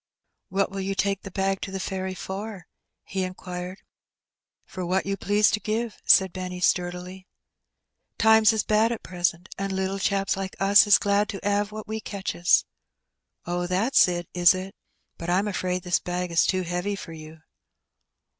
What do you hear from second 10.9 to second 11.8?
glad to *ave